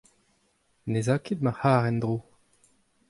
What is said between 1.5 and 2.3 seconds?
c'harr en-dro.